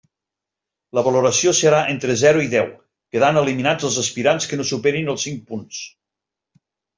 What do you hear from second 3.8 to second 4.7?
els aspirants que no